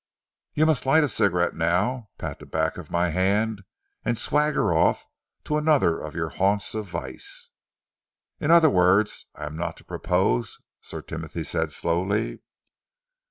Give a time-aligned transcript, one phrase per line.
[0.55, 3.61] You must light a cigarette now, pat the back of my hand,
[4.03, 5.05] and swagger off
[5.43, 7.51] to another of your haunts of vice."
[8.39, 12.39] "In other words, I am not to propose?" Sir Timothy said slowly.